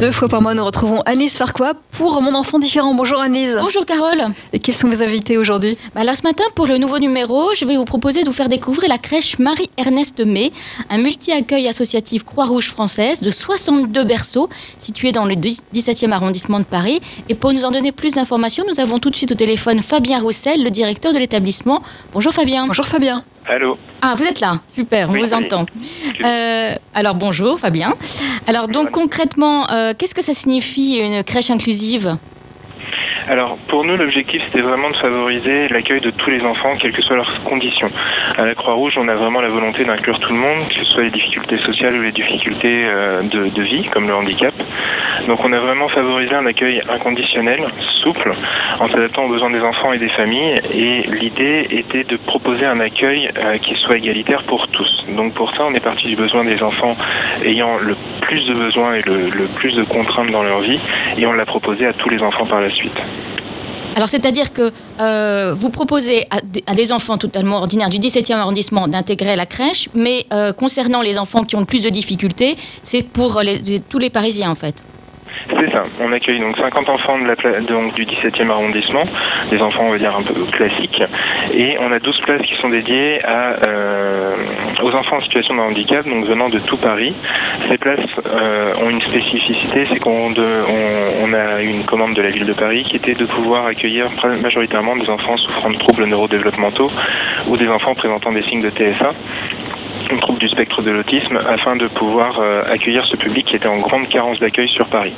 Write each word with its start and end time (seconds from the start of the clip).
Deux 0.00 0.12
fois 0.12 0.28
par 0.28 0.40
mois, 0.40 0.54
nous 0.54 0.64
retrouvons 0.64 1.02
Annelise 1.04 1.36
Farquois 1.36 1.74
pour 1.90 2.22
Mon 2.22 2.34
enfant 2.34 2.58
différent. 2.58 2.94
Bonjour 2.94 3.20
Annelise. 3.20 3.58
Bonjour 3.60 3.84
Carole. 3.84 4.32
Et 4.54 4.58
quels 4.58 4.74
sont 4.74 4.88
vos 4.88 5.02
invités 5.02 5.36
aujourd'hui? 5.36 5.76
Bah 5.94 6.00
alors 6.00 6.16
ce 6.16 6.22
matin, 6.22 6.44
pour 6.54 6.66
le 6.66 6.78
nouveau 6.78 6.98
numéro, 6.98 7.54
je 7.54 7.66
vais 7.66 7.76
vous 7.76 7.84
proposer 7.84 8.22
de 8.22 8.26
vous 8.26 8.32
faire 8.32 8.48
découvrir 8.48 8.88
la 8.88 8.96
crèche 8.96 9.38
Marie-Ernest 9.38 10.20
May, 10.24 10.52
un 10.88 10.96
multi-accueil 10.96 11.68
associatif 11.68 12.24
Croix-Rouge 12.24 12.68
française 12.68 13.20
de 13.20 13.28
62 13.28 14.04
berceaux 14.04 14.48
situé 14.78 15.12
dans 15.12 15.26
le 15.26 15.34
17e 15.34 16.12
arrondissement 16.12 16.60
de 16.60 16.64
Paris. 16.64 17.02
Et 17.28 17.34
pour 17.34 17.52
nous 17.52 17.66
en 17.66 17.70
donner 17.70 17.92
plus 17.92 18.14
d'informations, 18.14 18.64
nous 18.66 18.80
avons 18.80 19.00
tout 19.00 19.10
de 19.10 19.16
suite 19.16 19.32
au 19.32 19.36
téléphone 19.36 19.82
Fabien 19.82 20.18
Roussel, 20.20 20.64
le 20.64 20.70
directeur 20.70 21.12
de 21.12 21.18
l'établissement. 21.18 21.82
Bonjour 22.14 22.32
Fabien. 22.32 22.66
Bonjour 22.66 22.86
Fabien. 22.86 23.22
Allô 23.50 23.76
Ah, 24.00 24.14
vous 24.16 24.22
êtes 24.24 24.38
là, 24.38 24.60
super, 24.68 25.10
on 25.10 25.14
Oui, 25.14 25.20
vous 25.20 25.34
entend. 25.34 25.66
Euh, 26.24 26.74
alors 26.94 27.16
bonjour 27.16 27.58
Fabien. 27.58 27.94
Alors 28.46 28.68
donc 28.68 28.92
concrètement, 28.92 29.68
euh, 29.72 29.92
qu'est-ce 29.98 30.14
que 30.14 30.22
ça 30.22 30.32
signifie 30.32 30.98
une 31.00 31.24
crèche 31.24 31.50
inclusive? 31.50 32.16
Alors, 33.28 33.56
pour 33.68 33.84
nous, 33.84 33.96
l'objectif, 33.96 34.42
c'était 34.46 34.62
vraiment 34.62 34.90
de 34.90 34.96
favoriser 34.96 35.68
l'accueil 35.68 36.00
de 36.00 36.10
tous 36.10 36.30
les 36.30 36.42
enfants, 36.44 36.70
quelles 36.80 36.90
que 36.92 37.02
soient 37.02 37.16
leurs 37.16 37.42
conditions. 37.44 37.88
À 38.36 38.44
la 38.44 38.54
Croix-Rouge, 38.56 38.94
on 38.96 39.06
a 39.08 39.14
vraiment 39.14 39.40
la 39.40 39.48
volonté 39.48 39.84
d'inclure 39.84 40.18
tout 40.18 40.32
le 40.32 40.38
monde, 40.38 40.66
que 40.68 40.74
ce 40.74 40.84
soit 40.86 41.02
les 41.04 41.10
difficultés 41.10 41.58
sociales 41.58 41.96
ou 41.96 42.02
les 42.02 42.10
difficultés 42.12 42.86
euh, 42.86 43.22
de, 43.22 43.48
de 43.50 43.62
vie, 43.62 43.84
comme 43.92 44.08
le 44.08 44.14
handicap. 44.14 44.54
Donc, 45.26 45.44
on 45.44 45.52
a 45.52 45.58
vraiment 45.58 45.88
favorisé 45.88 46.34
un 46.34 46.46
accueil 46.46 46.80
inconditionnel, 46.88 47.66
souple, 48.02 48.32
en 48.78 48.88
s'adaptant 48.88 49.24
aux 49.24 49.28
besoins 49.28 49.50
des 49.50 49.60
enfants 49.60 49.92
et 49.92 49.98
des 49.98 50.08
familles. 50.08 50.54
Et 50.72 51.02
l'idée 51.02 51.66
était 51.70 52.04
de 52.04 52.16
proposer 52.16 52.64
un 52.66 52.80
accueil 52.80 53.30
euh, 53.36 53.58
qui 53.58 53.74
soit 53.74 53.98
égalitaire 53.98 54.42
pour 54.44 54.68
tous. 54.68 55.04
Donc, 55.16 55.34
pour 55.34 55.54
ça, 55.54 55.64
on 55.64 55.74
est 55.74 55.80
parti 55.80 56.08
du 56.08 56.16
besoin 56.16 56.44
des 56.44 56.62
enfants 56.62 56.96
ayant 57.44 57.76
le 57.78 57.96
plus 58.20 58.46
de 58.46 58.54
besoins 58.54 58.94
et 58.94 59.02
le, 59.02 59.46
plus 59.54 59.74
de 59.74 59.82
contraintes 59.82 60.30
dans 60.30 60.42
leur 60.42 60.60
vie, 60.60 60.78
et 61.16 61.26
on 61.26 61.32
l'a 61.32 61.46
proposé 61.46 61.86
à 61.86 61.92
tous 61.92 62.08
les 62.08 62.22
enfants 62.22 62.46
par 62.46 62.60
la 62.60 62.70
suite. 62.70 62.98
Alors, 63.96 64.08
c'est-à-dire 64.08 64.52
que 64.52 64.70
euh, 65.00 65.54
vous 65.54 65.68
proposez 65.70 66.26
à, 66.30 66.74
des 66.74 66.92
enfants 66.92 67.18
totalement 67.18 67.56
ordinaires 67.56 67.90
du 67.90 67.98
17e 67.98 68.36
arrondissement 68.36 68.86
d'intégrer 68.86 69.34
la 69.34 69.46
crèche, 69.46 69.88
mais 69.94 70.26
euh, 70.32 70.52
concernant 70.52 71.02
les 71.02 71.18
enfants 71.18 71.42
qui 71.44 71.56
ont 71.56 71.60
le 71.60 71.66
plus 71.66 71.82
de 71.82 71.90
difficultés, 71.90 72.56
c'est 72.82 73.06
pour 73.06 73.42
tous 73.88 73.98
les 73.98 74.10
Parisiens 74.10 74.50
en 74.50 74.54
fait. 74.54 74.84
C'est 75.48 75.70
ça. 75.70 75.84
On 76.00 76.12
accueille 76.12 76.40
donc 76.40 76.56
50 76.56 76.88
enfants 76.88 77.18
du 77.18 78.04
17e 78.04 78.50
arrondissement, 78.50 79.02
des 79.50 79.60
enfants 79.60 79.84
on 79.86 79.90
va 79.90 79.98
dire 79.98 80.16
un 80.16 80.22
peu 80.22 80.34
classiques, 80.52 81.02
et 81.54 81.76
on 81.80 81.92
a 81.92 81.98
12 81.98 82.20
places 82.20 82.42
qui 82.42 82.54
sont 82.56 82.68
dédiées 82.68 83.20
euh, 83.26 84.36
aux 84.82 84.94
enfants 84.94 85.16
en 85.16 85.20
situation 85.20 85.54
de 85.54 85.60
handicap, 85.60 86.06
donc 86.06 86.26
venant 86.26 86.48
de 86.48 86.58
tout 86.58 86.76
Paris. 86.76 87.14
Ces 87.68 87.78
places 87.78 88.06
euh, 88.26 88.74
ont 88.82 88.90
une 88.90 89.02
spécificité, 89.02 89.84
c'est 89.86 89.98
qu'on 89.98 90.32
a 90.32 91.62
une 91.62 91.84
commande 91.84 92.14
de 92.14 92.22
la 92.22 92.30
ville 92.30 92.46
de 92.46 92.52
Paris 92.52 92.84
qui 92.84 92.96
était 92.96 93.14
de 93.14 93.24
pouvoir 93.24 93.66
accueillir 93.66 94.06
majoritairement 94.42 94.96
des 94.96 95.08
enfants 95.08 95.36
souffrant 95.36 95.70
de 95.70 95.76
troubles 95.76 96.06
neurodéveloppementaux 96.06 96.90
ou 97.48 97.56
des 97.56 97.68
enfants 97.68 97.94
présentant 97.94 98.32
des 98.32 98.42
signes 98.42 98.62
de 98.62 98.70
TSA 98.70 99.10
une 100.10 100.20
trouble 100.20 100.38
du 100.38 100.48
spectre 100.48 100.82
de 100.82 100.90
l'autisme 100.90 101.36
afin 101.36 101.76
de 101.76 101.86
pouvoir 101.86 102.38
euh, 102.40 102.62
accueillir 102.66 103.04
ce 103.10 103.16
public 103.16 103.46
qui 103.46 103.56
était 103.56 103.68
en 103.68 103.78
grande 103.78 104.08
carence 104.08 104.38
d'accueil 104.38 104.68
sur 104.68 104.86
Paris. 104.88 105.14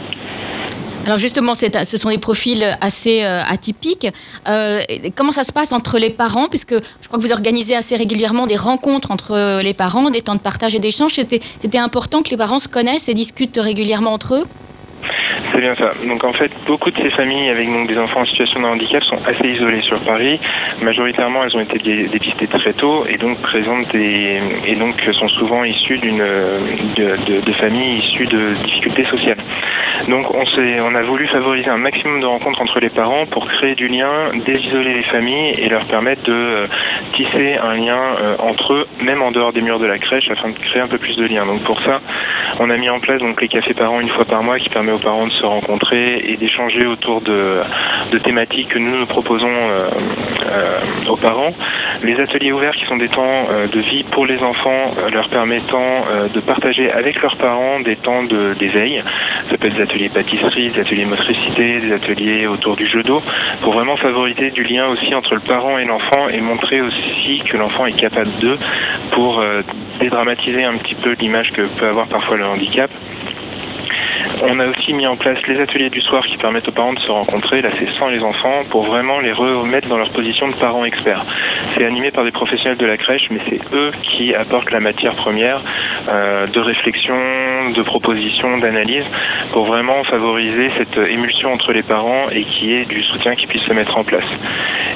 Alors 1.04 1.18
justement, 1.18 1.54
ce 1.56 1.96
sont 1.96 2.10
des 2.10 2.18
profils 2.18 2.64
assez 2.80 3.24
euh, 3.24 3.42
atypiques. 3.48 4.06
Euh, 4.48 4.80
et 4.88 5.10
comment 5.10 5.32
ça 5.32 5.42
se 5.42 5.52
passe 5.52 5.72
entre 5.72 5.98
les 5.98 6.10
parents? 6.10 6.48
Puisque 6.48 6.74
je 6.74 7.08
crois 7.08 7.18
que 7.18 7.24
vous 7.24 7.32
organisez 7.32 7.74
assez 7.74 7.96
régulièrement 7.96 8.46
des 8.46 8.56
rencontres 8.56 9.10
entre 9.10 9.60
les 9.62 9.74
parents, 9.74 10.10
des 10.10 10.22
temps 10.22 10.36
de 10.36 10.40
partage 10.40 10.76
et 10.76 10.78
d'échange. 10.78 11.12
C'était 11.12 11.78
important 11.78 12.22
que 12.22 12.30
les 12.30 12.36
parents 12.36 12.60
se 12.60 12.68
connaissent 12.68 13.08
et 13.08 13.14
discutent 13.14 13.58
régulièrement 13.60 14.12
entre 14.12 14.34
eux? 14.34 14.44
C'est 15.52 15.60
bien 15.60 15.74
ça. 15.74 15.90
Donc 16.06 16.24
en 16.24 16.32
fait, 16.32 16.50
beaucoup 16.66 16.90
de 16.90 16.96
ces 16.96 17.10
familles 17.10 17.50
avec 17.50 17.70
donc, 17.70 17.86
des 17.86 17.98
enfants 17.98 18.20
en 18.20 18.24
situation 18.24 18.60
de 18.60 18.66
handicap 18.66 19.02
sont 19.04 19.18
assez 19.26 19.46
isolées 19.48 19.82
sur 19.82 20.00
Paris. 20.00 20.40
Majoritairement, 20.82 21.44
elles 21.44 21.54
ont 21.56 21.60
été 21.60 21.78
dé- 21.78 22.08
dépistées 22.08 22.46
très 22.46 22.72
tôt 22.72 23.04
et 23.06 23.18
donc 23.18 23.38
présentent 23.42 23.90
des, 23.92 24.40
et 24.66 24.74
donc 24.76 25.00
sont 25.12 25.28
souvent 25.28 25.64
issues 25.64 25.98
d'une 25.98 26.22
de, 26.96 27.52
familles 27.52 27.98
issues 27.98 28.26
de 28.26 28.54
difficultés 28.64 29.04
sociales. 29.04 29.36
Donc 30.08 30.34
on 30.34 30.42
on 30.82 30.94
a 30.94 31.02
voulu 31.02 31.26
favoriser 31.28 31.70
un 31.70 31.76
maximum 31.78 32.20
de 32.20 32.26
rencontres 32.26 32.60
entre 32.60 32.80
les 32.80 32.90
parents 32.90 33.26
pour 33.26 33.46
créer 33.46 33.74
du 33.74 33.88
lien, 33.88 34.30
désisoler 34.44 34.94
les 34.94 35.02
familles 35.02 35.54
et 35.58 35.68
leur 35.68 35.84
permettre 35.84 36.22
de 36.24 36.32
euh, 36.32 36.66
tisser 37.12 37.56
un 37.62 37.74
lien 37.74 37.98
euh, 38.20 38.34
entre 38.38 38.72
eux, 38.74 38.86
même 39.02 39.22
en 39.22 39.30
dehors 39.30 39.52
des 39.52 39.60
murs 39.60 39.78
de 39.78 39.86
la 39.86 39.98
crèche, 39.98 40.30
afin 40.30 40.48
de 40.50 40.54
créer 40.58 40.82
un 40.82 40.88
peu 40.88 40.98
plus 40.98 41.16
de 41.16 41.26
liens. 41.26 41.46
Donc 41.46 41.62
pour 41.62 41.80
ça, 41.82 42.00
on 42.60 42.70
a 42.70 42.76
mis 42.76 42.90
en 42.90 43.00
place 43.00 43.20
donc 43.20 43.40
les 43.40 43.48
cafés 43.48 43.74
parents 43.74 44.00
une 44.00 44.08
fois 44.08 44.24
par 44.24 44.42
mois 44.42 44.58
qui 44.58 44.68
permet 44.68 44.92
aux 44.92 44.98
parents 44.98 45.26
de 45.26 45.32
se 45.32 45.44
rencontrer 45.44 46.18
et 46.24 46.36
d'échanger 46.36 46.86
autour 46.86 47.20
de, 47.20 47.62
thématiques 48.22 48.68
que 48.68 48.78
nous 48.78 49.06
proposons 49.06 49.48
euh, 49.48 49.88
euh, 50.46 50.78
aux 51.08 51.16
parents. 51.16 51.52
Les 52.02 52.18
ateliers 52.20 52.52
ouverts 52.52 52.74
qui 52.74 52.84
sont 52.84 52.96
des 52.96 53.08
temps 53.08 53.48
euh, 53.50 53.66
de 53.66 53.80
vie 53.80 54.04
pour 54.04 54.26
les 54.26 54.42
enfants, 54.42 54.92
leur 55.12 55.28
permettant 55.28 56.04
de 56.32 56.40
partager 56.40 56.90
avec 56.90 57.20
leurs 57.22 57.36
parents 57.36 57.80
des 57.80 57.96
temps 57.96 58.22
d'éveil. 58.22 59.02
Ça 59.50 59.56
peut 59.56 59.68
être 59.68 59.76
des 59.76 59.82
ateliers 59.82 60.08
pâtisserie, 60.08 60.70
des 60.70 60.80
ateliers 60.80 61.04
motricité, 61.04 61.80
des 61.80 61.92
ateliers 61.92 62.46
autour 62.46 62.76
du 62.76 62.86
jeu 62.86 63.02
d'eau, 63.02 63.22
pour 63.60 63.72
vraiment 63.72 63.96
favoriser 63.96 64.50
du 64.50 64.62
lien 64.62 64.88
aussi 64.88 65.14
entre 65.14 65.34
le 65.34 65.40
parent 65.40 65.78
et 65.78 65.84
l'enfant 65.84 66.28
et 66.28 66.40
montrer 66.40 66.80
aussi 66.80 67.42
que 67.48 67.56
l'enfant 67.56 67.86
est 67.86 67.98
capable 67.98 68.30
d'eux 68.40 68.58
pour 69.10 69.42
dédramatiser 70.00 70.64
un 70.64 70.76
petit 70.76 70.94
peu 70.94 71.14
l'image 71.18 71.50
que 71.52 71.62
peut 71.62 71.86
avoir 71.86 72.06
parfois 72.06 72.36
handicap. 72.46 72.90
On 74.44 74.58
a 74.58 74.66
aussi 74.66 74.92
mis 74.92 75.06
en 75.06 75.16
place 75.16 75.38
les 75.46 75.60
ateliers 75.60 75.90
du 75.90 76.00
soir 76.00 76.24
qui 76.24 76.36
permettent 76.36 76.68
aux 76.68 76.72
parents 76.72 76.92
de 76.92 76.98
se 76.98 77.10
rencontrer, 77.10 77.62
là 77.62 77.70
c'est 77.78 77.88
sans 77.90 78.08
les 78.08 78.24
enfants, 78.24 78.62
pour 78.70 78.82
vraiment 78.82 79.20
les 79.20 79.32
remettre 79.32 79.88
dans 79.88 79.98
leur 79.98 80.10
position 80.10 80.48
de 80.48 80.54
parents 80.54 80.84
experts. 80.84 81.24
C'est 81.74 81.84
animé 81.84 82.10
par 82.10 82.24
des 82.24 82.32
professionnels 82.32 82.78
de 82.78 82.86
la 82.86 82.96
crèche, 82.96 83.28
mais 83.30 83.38
c'est 83.48 83.60
eux 83.72 83.92
qui 84.02 84.34
apportent 84.34 84.72
la 84.72 84.80
matière 84.80 85.14
première 85.14 85.60
euh, 86.08 86.46
de 86.46 86.60
réflexion, 86.60 87.14
de 87.70 87.82
proposition, 87.82 88.58
d'analyse, 88.58 89.04
pour 89.52 89.64
vraiment 89.64 90.02
favoriser 90.04 90.70
cette 90.70 90.96
émulsion 90.96 91.52
entre 91.52 91.72
les 91.72 91.82
parents 91.82 92.28
et 92.30 92.42
qui 92.44 92.72
est 92.74 92.88
du 92.88 93.02
soutien 93.02 93.34
qui 93.34 93.46
puisse 93.46 93.62
se 93.62 93.72
mettre 93.72 93.96
en 93.96 94.02
place. 94.02 94.26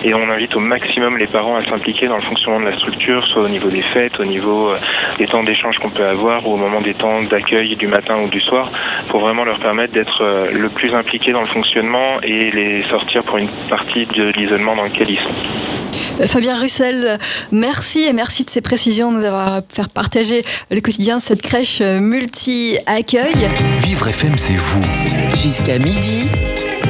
Et 0.06 0.14
on 0.14 0.30
invite 0.30 0.54
au 0.54 0.60
maximum 0.60 1.18
les 1.18 1.26
parents 1.26 1.56
à 1.56 1.64
s'impliquer 1.64 2.06
dans 2.06 2.14
le 2.14 2.22
fonctionnement 2.22 2.60
de 2.60 2.66
la 2.66 2.76
structure, 2.76 3.26
soit 3.26 3.42
au 3.42 3.48
niveau 3.48 3.68
des 3.68 3.82
fêtes, 3.82 4.20
au 4.20 4.24
niveau 4.24 4.68
euh, 4.68 4.78
des 5.18 5.26
temps 5.26 5.42
d'échange 5.42 5.78
qu'on 5.78 5.90
peut 5.90 6.06
avoir 6.06 6.46
ou 6.46 6.54
au 6.54 6.56
moment 6.56 6.80
des 6.80 6.94
temps 6.94 7.24
d'accueil 7.24 7.74
du 7.74 7.88
matin 7.88 8.16
ou 8.24 8.28
du 8.28 8.40
soir, 8.40 8.70
pour 9.08 9.18
vraiment 9.18 9.42
leur 9.42 9.58
permettre 9.58 9.94
d'être 9.94 10.22
euh, 10.22 10.52
le 10.52 10.68
plus 10.68 10.94
impliqués 10.94 11.32
dans 11.32 11.40
le 11.40 11.48
fonctionnement 11.48 12.20
et 12.22 12.52
les 12.52 12.84
sortir 12.84 13.24
pour 13.24 13.38
une 13.38 13.48
partie 13.68 14.06
de 14.06 14.30
l'isolement 14.36 14.76
dans 14.76 14.84
lequel 14.84 15.10
ils 15.10 15.18
sont. 15.18 16.20
Euh, 16.20 16.26
Fabien 16.28 16.56
Russel, 16.56 17.18
merci 17.50 18.04
et 18.08 18.12
merci 18.12 18.44
de 18.44 18.50
ces 18.50 18.60
précisions, 18.60 19.10
de 19.10 19.16
nous 19.16 19.24
avoir 19.24 19.60
fait 19.68 19.92
partager 19.92 20.42
le 20.70 20.80
quotidien 20.80 21.16
de 21.16 21.22
cette 21.22 21.42
crèche 21.42 21.80
multi-accueil. 21.80 23.50
Vivre 23.78 24.06
FM, 24.06 24.38
c'est 24.38 24.54
vous. 24.54 24.82
Jusqu'à 25.30 25.80
midi, 25.80 26.30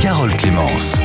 Carole 0.03 0.35
Clémence. 0.37 1.01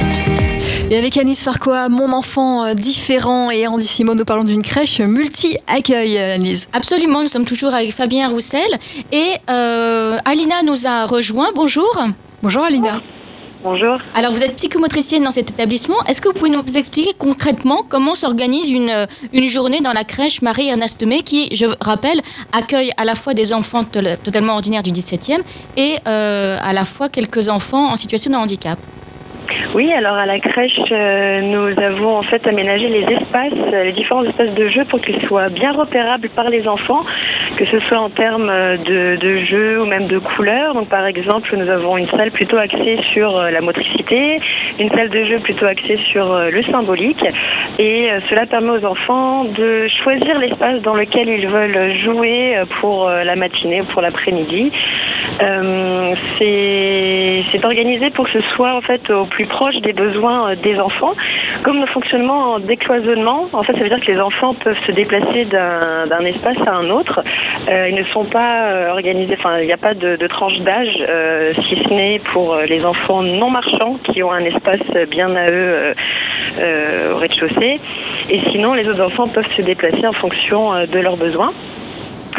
Et 0.92 0.98
avec 0.98 1.16
Anis 1.16 1.42
Farquois, 1.42 1.88
mon 1.88 2.12
enfant 2.12 2.66
euh, 2.66 2.74
différent 2.74 3.50
et 3.50 3.66
Andissimo, 3.66 4.14
nous 4.14 4.26
parlons 4.26 4.44
d'une 4.44 4.62
crèche 4.62 5.00
multi-accueil, 5.00 6.18
Annelise. 6.18 6.68
Absolument, 6.74 7.22
nous 7.22 7.30
sommes 7.30 7.46
toujours 7.46 7.74
avec 7.74 7.94
Fabien 7.94 8.28
Roussel 8.28 8.68
et 9.14 9.30
euh, 9.50 10.18
Alina 10.26 10.64
nous 10.66 10.86
a 10.86 11.06
rejoint. 11.06 11.52
Bonjour. 11.56 11.90
Bonjour 12.44 12.66
Alina. 12.66 13.00
Bonjour. 13.64 14.00
Alors 14.14 14.34
vous 14.34 14.44
êtes 14.44 14.58
psychomotricienne 14.58 15.24
dans 15.24 15.32
cet 15.32 15.52
établissement. 15.52 15.96
Est-ce 16.10 16.20
que 16.20 16.28
vous 16.28 16.34
pouvez 16.34 16.50
nous 16.50 16.62
expliquer 16.76 17.14
concrètement 17.18 17.86
comment 17.88 18.14
s'organise 18.14 18.70
une, 18.70 18.90
euh, 18.90 19.06
une 19.32 19.48
journée 19.48 19.80
dans 19.80 19.94
la 19.94 20.04
crèche 20.04 20.42
Marie-Ernest 20.42 21.06
May 21.06 21.22
qui, 21.22 21.56
je 21.56 21.68
rappelle, 21.80 22.20
accueille 22.52 22.92
à 22.98 23.06
la 23.06 23.16
fois 23.16 23.34
des 23.34 23.54
enfants 23.54 23.86
totalement 23.86 24.56
ordinaires 24.56 24.84
du 24.84 24.92
17e 24.92 25.40
et 25.78 25.96
euh, 26.06 26.58
à 26.62 26.74
la 26.74 26.84
fois 26.84 27.08
quelques 27.08 27.48
enfants 27.48 27.94
en 27.94 27.96
situation 27.96 28.30
de 28.32 28.36
handicap? 28.36 28.78
Oui, 29.74 29.92
alors 29.94 30.16
à 30.16 30.26
la 30.26 30.40
crèche, 30.40 30.80
euh, 30.92 31.42
nous 31.42 31.82
avons 31.82 32.18
en 32.18 32.22
fait 32.22 32.46
aménagé 32.48 32.88
les 32.88 33.04
espaces, 33.04 33.54
euh, 33.74 33.84
les 33.86 33.92
différents 33.92 34.24
espaces 34.24 34.54
de 34.54 34.68
jeu 34.68 34.84
pour 34.86 35.00
qu'ils 35.00 35.22
soient 35.22 35.48
bien 35.50 35.72
repérables 35.72 36.30
par 36.30 36.50
les 36.50 36.68
enfants, 36.68 37.02
que 37.56 37.66
ce 37.66 37.80
soit 37.80 38.00
en 38.00 38.10
termes 38.10 38.50
euh, 38.50 38.76
de, 38.78 39.38
jeu 39.38 39.82
ou 39.82 39.86
même 39.86 40.08
de 40.08 40.20
couleurs. 40.20 40.74
Donc 40.74 40.90
par 40.90 41.06
exemple, 41.06 41.56
nous 41.58 41.70
avons 41.70 41.98
une 41.98 42.08
salle 42.08 42.32
plutôt 42.32 42.58
axée 42.58 42.98
sur 43.14 43.42
la 43.42 43.62
motricité, 43.62 44.38
une 44.80 44.90
salle 44.90 45.10
de 45.10 45.24
jeu 45.24 45.38
plutôt 45.38 45.66
axée 45.66 45.98
sur 45.98 46.38
le 46.38 46.62
symbolique, 46.64 47.24
et 47.80 48.10
cela 48.30 48.46
permet 48.46 48.72
aux 48.72 48.86
enfants 48.86 49.46
de 49.46 49.88
choisir 50.04 50.38
l'espace 50.40 50.82
dans 50.82 50.94
lequel 50.94 51.30
ils 51.30 51.48
veulent 51.48 51.94
jouer 51.98 52.62
pour 52.80 53.10
la 53.10 53.36
matinée 53.36 53.82
ou 53.82 53.86
pour 53.86 54.02
l'après-midi. 54.02 54.72
Euh, 55.42 56.16
c'est 56.38 57.66
organisé 57.66 58.10
pour 58.10 58.26
que 58.26 58.32
ce 58.32 58.48
soit 58.56 58.76
en 58.76 58.82
fait 58.82 59.10
au 59.10 59.26
plus 59.26 59.46
proche 59.46 59.76
des 59.82 59.94
besoins 59.94 60.52
euh, 60.52 60.56
des 60.56 60.80
enfants. 60.80 61.14
Comme 61.64 61.80
le 61.80 61.88
fonctionnement 61.88 62.54
en 62.54 62.60
décloisonnement, 62.60 63.48
en 63.54 63.64
fait, 63.64 63.74
ça 63.74 63.80
veut 63.80 63.90
dire 63.90 64.00
que 64.00 64.12
les 64.12 64.20
enfants 64.20 64.54
peuvent 64.54 64.80
se 64.86 64.92
déplacer 64.92 65.46
d'un 65.46 66.26
espace 66.26 66.58
à 66.66 66.72
un 66.72 66.90
autre. 66.90 67.22
Euh, 67.70 67.90
ils 67.90 67.96
ne 67.96 68.04
sont 68.04 68.26
pas 68.26 68.90
organisés, 68.90 69.36
enfin, 69.38 69.60
il 69.60 69.66
n'y 69.66 69.74
a 69.74 69.78
pas 69.78 69.94
de, 69.94 70.28
tranche 70.28 70.58
d'âge, 70.60 70.98
si 71.66 71.76
ce 71.76 71.94
n'est 71.94 72.20
pour 72.20 72.56
les 72.68 72.86
enfants 72.86 73.22
non 73.22 73.50
marchands 73.50 73.98
qui 74.04 74.24
ont 74.24 74.32
un 74.32 74.44
espace 74.44 74.80
bien 75.10 75.36
à 75.36 75.52
eux 75.52 75.94
au 77.12 77.18
rez-de-chaussée. 77.18 77.80
Et 78.30 78.40
sinon, 78.52 78.74
les 78.74 78.88
autres 78.88 79.02
enfants 79.02 79.28
peuvent 79.28 79.52
se 79.56 79.62
déplacer 79.62 80.06
en 80.06 80.14
fonction 80.14 80.86
de 80.86 81.00
leurs 81.00 81.18
besoins 81.18 81.52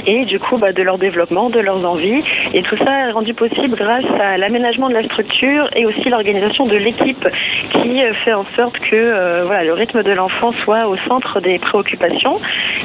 et 0.06 0.25
du 0.25 0.38
coup 0.38 0.56
bah, 0.56 0.72
de 0.72 0.82
leur 0.82 0.99
développement, 0.99 1.50
de 1.50 1.60
leurs 1.60 1.84
envies. 1.84 2.22
Et 2.54 2.62
tout 2.62 2.76
ça 2.76 3.08
est 3.08 3.10
rendu 3.12 3.34
possible 3.34 3.76
grâce 3.76 4.04
à 4.20 4.38
l'aménagement 4.38 4.88
de 4.88 4.94
la 4.94 5.04
structure 5.04 5.69
et 5.76 5.87
aussi 5.87 6.08
l'organisation 6.08 6.66
de 6.66 6.76
l'équipe 6.76 7.28
qui 7.70 8.02
euh, 8.02 8.12
fait 8.12 8.32
en 8.32 8.44
sorte 8.56 8.78
que 8.78 8.94
euh, 8.94 9.43
voilà, 9.44 9.64
le 9.64 9.72
rythme 9.72 10.02
de 10.02 10.12
l'enfant 10.12 10.52
soit 10.52 10.87
au 10.88 10.96
centre 10.96 11.40
des 11.40 11.58
préoccupations. 11.58 12.40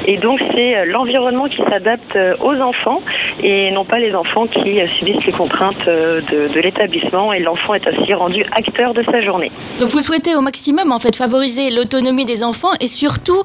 Et 0.06 0.16
donc 0.16 0.40
c'est 0.52 0.76
euh, 0.76 0.84
l'environnement 0.86 1.46
qui 1.46 1.58
s'adapte 1.68 2.18
aux 2.40 2.60
enfants 2.60 3.00
et 3.42 3.70
non 3.70 3.84
pas 3.84 3.98
les 3.98 4.14
enfants 4.14 4.46
qui 4.46 4.80
subissent 4.98 5.24
les 5.24 5.32
contraintes 5.32 5.86
de, 5.86 6.60
l'établissement. 6.60 7.32
Et 7.32 7.40
l'enfant 7.40 7.74
est 7.74 7.86
ainsi 7.86 8.14
rendu 8.14 8.44
acteur 8.52 8.94
de 8.94 9.02
sa 9.02 9.20
journée. 9.20 9.50
Donc 9.78 9.90
vous 9.90 10.00
souhaitez 10.00 10.34
au 10.34 10.40
maximum 10.40 10.92
en 10.92 10.98
fait 10.98 11.14
favoriser 11.16 11.70
l'autonomie 11.70 12.24
des 12.24 12.42
enfants 12.42 12.72
et 12.80 12.86
surtout 12.86 13.42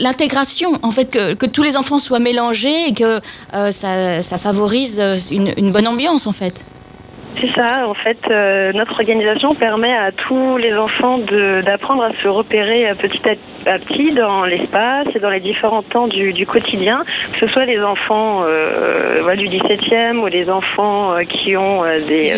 l'intégration 0.00 0.70
en 0.82 0.90
fait 0.90 1.16
que 1.38 1.46
tous 1.46 1.62
les 1.62 1.76
enfants 1.76 1.98
soient 1.98 2.18
mélangés 2.18 2.88
et 2.88 2.94
que 2.94 3.20
euh, 3.54 3.72
ça, 3.72 4.38
favorise 4.38 5.00
euh, 5.00 5.16
une 5.30 5.72
bonne 5.72 5.88
ambiance 5.88 6.26
en 6.26 6.32
fait. 6.32 6.64
C'est 7.40 7.52
ça, 7.52 7.86
en 7.86 7.94
fait, 7.94 8.18
euh, 8.30 8.72
notre 8.72 8.92
organisation 8.94 9.54
permet 9.54 9.92
à 9.94 10.10
tous 10.12 10.56
les 10.56 10.74
enfants 10.74 11.18
d'apprendre 11.64 12.02
à 12.02 12.10
se 12.22 12.26
repérer 12.28 12.88
euh, 12.88 12.94
petit 12.94 13.20
à, 13.28 13.70
à 13.70 13.78
petit 13.78 14.08
dans 14.14 14.44
l'espace 14.44 15.06
et 15.14 15.20
dans 15.20 15.30
les 15.30 15.38
différents 15.40 15.82
temps 15.82 16.08
du, 16.08 16.32
du 16.32 16.46
quotidien, 16.46 17.04
que 17.32 17.38
ce 17.38 17.46
soit 17.46 17.64
les 17.64 17.80
enfants 17.80 18.42
euh, 18.44 19.18
voilà, 19.20 19.36
du 19.36 19.46
17e 19.46 20.16
ou 20.18 20.26
les 20.26 20.50
enfants 20.50 21.12
euh, 21.12 21.22
qui 21.22 21.56
ont 21.56 21.82
des 22.08 22.32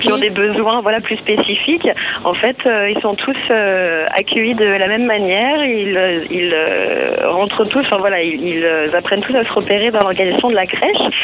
qui 0.00 0.12
ont 0.12 0.18
des 0.18 0.30
besoins 0.30 0.80
voilà 0.80 1.00
plus 1.00 1.16
spécifiques. 1.16 1.88
En 2.24 2.34
fait, 2.34 2.56
ils 2.64 2.98
sont 3.02 3.14
tous 3.14 3.36
accueillis 3.50 4.54
de 4.54 4.64
la 4.64 4.86
même 4.88 5.04
manière. 5.04 5.64
Ils, 5.64 6.22
ils 6.30 6.54
rentrent 7.24 7.64
tous, 7.64 7.80
enfin 7.80 7.98
voilà, 7.98 8.22
ils, 8.22 8.42
ils, 8.46 8.66
apprennent 8.96 9.20
tous 9.20 9.34
à 9.36 9.44
se 9.44 9.52
repérer 9.52 9.90
dans 9.90 10.00
l'organisation 10.00 10.48
de 10.48 10.54
la 10.54 10.66
crèche. 10.66 11.14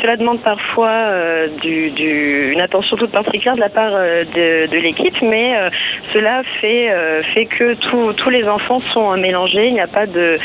Cela 0.00 0.16
demande 0.16 0.40
parfois 0.42 1.46
du, 1.62 1.90
du- 1.90 2.52
une 2.52 2.59
attention 2.60 2.96
toute 2.96 3.10
particulière 3.10 3.54
de 3.54 3.60
la 3.60 3.68
part 3.68 3.92
euh, 3.94 4.24
de, 4.24 4.70
de 4.70 4.78
l'équipe, 4.78 5.20
mais 5.22 5.56
euh, 5.56 5.68
cela 6.12 6.42
fait 6.60 6.90
euh, 6.90 7.22
fait 7.22 7.46
que 7.46 7.74
tous 7.74 8.12
tous 8.14 8.30
les 8.30 8.48
enfants 8.48 8.78
sont 8.78 9.12
euh, 9.12 9.16
mélangés. 9.16 9.66
Il 9.66 9.74
n'y 9.74 9.80
a 9.80 9.86
pas 9.86 10.06
de, 10.06 10.36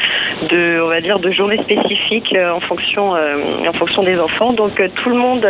de 0.49 0.81
on 0.81 0.87
va 0.87 1.01
dire 1.01 1.19
de 1.19 1.31
journée 1.31 1.61
spécifique 1.61 2.33
euh, 2.35 2.51
en 2.51 2.59
fonction 2.59 3.11
en 3.11 3.73
fonction 3.73 4.03
des 4.03 4.19
enfants. 4.19 4.53
Donc 4.53 4.81
tout 4.95 5.09
le 5.09 5.15
monde 5.15 5.45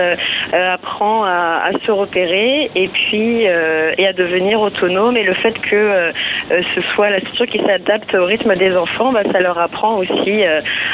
apprend 0.52 1.24
à, 1.24 1.62
à 1.66 1.72
se 1.84 1.92
repérer 1.92 2.70
et 2.76 2.88
puis 2.88 3.44
et 3.44 4.08
à 4.08 4.14
devenir 4.14 4.62
autonome. 4.62 5.18
Et 5.18 5.24
le 5.24 5.34
fait 5.34 5.60
que 5.60 6.12
ce 6.50 6.82
soit 6.94 7.10
la 7.10 7.20
structure 7.20 7.46
qui 7.48 7.60
s'adapte 7.60 8.14
au 8.16 8.26
rythme 8.26 8.56
des 8.56 8.76
enfants, 8.76 9.12
bah, 9.12 9.24
ça 9.32 9.40
leur 9.40 9.58
apprend 9.60 9.98
aussi 9.98 10.44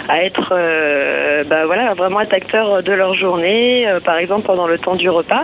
à 0.10 0.24
être 0.24 0.50
bah, 1.50 1.66
voilà 1.66 1.94
vraiment 1.94 2.22
être 2.22 2.34
acteur 2.34 2.84
de 2.84 2.92
leur 2.94 3.14
journée. 3.16 3.88
Par 4.04 4.18
exemple 4.18 4.44
pendant 4.46 4.68
le 4.68 4.78
temps 4.78 4.96
du 4.96 5.10
repas 5.10 5.44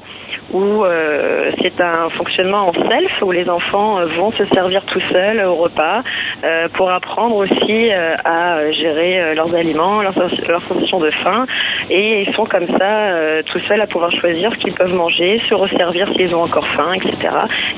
où 0.51 0.83
euh, 0.85 1.51
c'est 1.61 1.81
un 1.81 2.09
fonctionnement 2.09 2.67
en 2.69 2.73
self 2.73 3.21
où 3.21 3.31
les 3.31 3.49
enfants 3.49 3.99
euh, 3.99 4.05
vont 4.05 4.31
se 4.31 4.45
servir 4.53 4.83
tout 4.85 5.01
seuls 5.11 5.41
au 5.43 5.55
repas 5.55 6.01
euh, 6.43 6.67
pour 6.73 6.89
apprendre 6.89 7.35
aussi 7.35 7.89
euh, 7.91 8.15
à 8.23 8.71
gérer 8.71 9.35
leurs 9.35 9.53
aliments, 9.55 10.01
leur, 10.01 10.13
sens- 10.13 10.39
leur 10.47 10.61
sensation 10.67 10.99
de 10.99 11.09
faim 11.09 11.45
et 11.89 12.21
ils 12.25 12.33
sont 12.33 12.45
comme 12.45 12.67
ça 12.79 13.41
tout 13.45 13.59
seuls 13.67 13.81
à 13.81 13.87
pouvoir 13.87 14.11
choisir 14.11 14.51
ce 14.51 14.57
qu'ils 14.57 14.73
peuvent 14.73 14.93
manger, 14.93 15.41
se 15.49 15.53
resservir 15.53 16.07
s'ils 16.15 16.33
ont 16.35 16.43
encore 16.43 16.67
faim, 16.67 16.93
etc. 16.93 17.29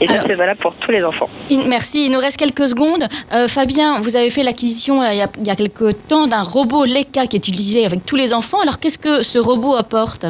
Et 0.01 0.07
ça 0.07 0.19
c'est 0.19 0.33
valable 0.36 0.59
pour 0.59 0.74
tous 0.75 0.91
les 0.91 1.03
enfants. 1.03 1.30
Merci, 1.68 2.06
il 2.06 2.12
nous 2.12 2.19
reste 2.19 2.38
quelques 2.38 2.68
secondes. 2.68 3.03
Fabien, 3.47 4.00
vous 4.01 4.15
avez 4.15 4.30
fait 4.30 4.44
l'acquisition 4.44 5.03
il 5.03 5.18
y, 5.18 5.21
a, 5.21 5.27
il 5.39 5.47
y 5.47 5.51
a 5.51 5.56
quelques 5.56 6.07
temps 6.07 6.27
d'un 6.27 6.44
robot 6.44 6.86
Leka 6.86 7.25
qui 7.27 7.36
est 7.38 7.47
utilisé 7.47 7.86
avec 7.86 8.06
tous 8.06 8.15
les 8.15 8.33
enfants. 8.33 8.59
Alors 8.62 8.80
qu'est-ce 8.80 9.00
que 9.00 9.24
ce 9.24 9.39
robot 9.39 9.75
apporte? 9.75 10.25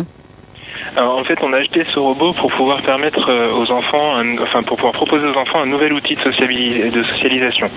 En 0.97 1.23
fait, 1.23 1.37
on 1.41 1.53
a 1.53 1.57
acheté 1.57 1.83
ce 1.93 1.99
robot 1.99 2.33
pour 2.33 2.51
pouvoir 2.51 2.81
permettre 2.81 3.29
euh, 3.29 3.53
aux 3.53 3.71
enfants, 3.71 4.21
enfin 4.41 4.63
pour 4.63 4.77
pouvoir 4.77 4.93
proposer 4.93 5.27
aux 5.27 5.37
enfants 5.37 5.61
un 5.61 5.65
nouvel 5.65 5.93
outil 5.93 6.15
de 6.15 7.01
socialisation, 7.03 7.69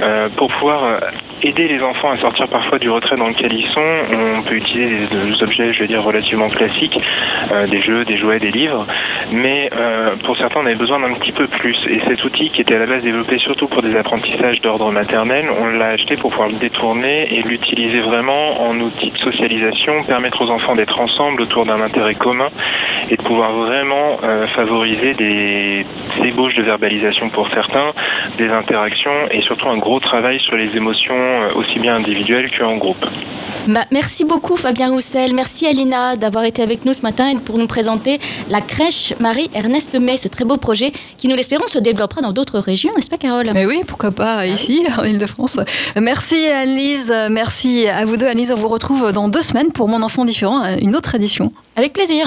Euh, 0.00 0.28
pour 0.36 0.48
pouvoir 0.48 0.84
euh, 0.84 0.98
aider 1.42 1.68
les 1.68 1.82
enfants 1.82 2.10
à 2.10 2.16
sortir 2.16 2.48
parfois 2.48 2.78
du 2.78 2.88
retrait 2.88 3.16
dans 3.16 3.28
lequel 3.28 3.52
ils 3.52 3.66
sont. 3.66 3.80
On 4.38 4.42
peut 4.42 4.54
utiliser 4.54 5.06
des, 5.06 5.42
objets, 5.42 5.72
je 5.72 5.80
veux 5.80 5.86
dire, 5.86 6.02
relativement 6.02 6.48
classiques, 6.48 6.98
euh, 7.52 7.66
des 7.66 7.80
jeux, 7.80 8.04
des 8.04 8.16
jouets, 8.16 8.38
des 8.38 8.50
livres, 8.50 8.86
mais 9.32 9.70
pour 10.24 10.36
certains, 10.36 10.60
on 10.60 10.66
avait 10.66 10.74
besoin 10.74 11.00
d'un 11.00 11.14
petit 11.14 11.32
peu 11.32 11.46
plus. 11.46 11.76
Et 11.88 12.00
cet 12.00 12.24
outil, 12.24 12.50
qui 12.50 12.60
était 12.60 12.76
à 12.76 12.78
la 12.78 12.86
base 12.86 13.02
développé 13.02 13.38
surtout 13.38 13.66
pour 13.66 13.82
des 13.82 13.96
apprentissages 13.96 14.60
d'ordre 14.60 14.90
maternel, 14.92 15.46
on 15.60 15.66
l'a 15.66 15.88
acheté 15.88 16.16
pour 16.16 16.30
pouvoir 16.30 16.48
le 16.48 16.56
détourner 16.56 17.34
et 17.34 17.42
l'utiliser 17.42 18.00
vraiment 18.00 18.62
en 18.62 18.78
outil 18.80 19.10
de 19.10 19.18
socialisation, 19.18 20.04
permettre 20.04 20.42
aux 20.42 20.50
enfants 20.50 20.74
d'être 20.74 21.00
ensemble 21.00 21.42
autour 21.42 21.64
d'un 21.64 21.80
intérêt 21.80 22.14
commun 22.14 22.48
et 23.10 23.16
de 23.16 23.22
pouvoir 23.22 23.52
vraiment 23.52 24.18
favoriser 24.54 25.12
des 25.12 25.84
ébauches 26.24 26.54
de 26.54 26.62
verbalisation 26.62 27.28
pour 27.30 27.48
certains, 27.50 27.92
des 28.38 28.48
interactions 28.48 29.28
et 29.30 29.42
surtout 29.42 29.68
un 29.68 29.78
gros 29.78 30.00
travail 30.00 30.40
sur 30.40 30.56
les 30.56 30.76
émotions 30.76 31.14
euh, 31.14 31.54
aussi 31.54 31.78
bien 31.78 31.96
individuelles 31.96 32.50
qu'en 32.56 32.76
groupe. 32.76 33.04
Bah, 33.68 33.80
Merci 33.90 34.24
beaucoup 34.24 34.56
Fabien 34.56 34.90
Roussel, 34.90 35.34
merci 35.34 35.66
Alina 35.66 36.16
d'avoir 36.16 36.44
été 36.44 36.62
avec 36.62 36.84
nous 36.84 36.92
ce 36.92 37.02
matin 37.02 37.28
et 37.28 37.38
pour 37.38 37.58
nous 37.58 37.66
présenter 37.66 38.18
la 38.48 38.60
crèche 38.60 39.14
Marie-Ernest 39.20 39.98
May, 39.98 40.16
ce 40.16 40.28
très 40.28 40.44
beau 40.44 40.56
projet 40.56 40.92
qui, 41.16 41.28
nous 41.28 41.36
l'espérons, 41.36 41.66
se 41.68 41.78
développera 41.78 42.20
dans 42.20 42.32
d'autres 42.32 42.58
régions, 42.58 42.90
n'est-ce 42.96 43.10
pas 43.10 43.18
Carole? 43.18 43.50
Mais 43.54 43.66
oui, 43.66 43.82
pourquoi 43.86 44.10
pas 44.10 44.46
ici, 44.46 44.84
en 44.98 45.04
Ile-de-France. 45.04 45.58
Merci 46.00 46.46
Annelise, 46.46 47.12
merci 47.30 47.86
à 47.88 48.04
vous 48.04 48.16
deux. 48.16 48.26
Annelise, 48.26 48.52
on 48.52 48.56
vous 48.56 48.68
retrouve 48.68 49.12
dans 49.12 49.28
deux 49.28 49.42
semaines 49.42 49.72
pour 49.72 49.88
Mon 49.88 50.02
enfant 50.02 50.24
différent, 50.24 50.62
une 50.80 50.96
autre 50.96 51.14
édition. 51.14 51.52
Avec 51.76 51.92
plaisir. 51.92 52.26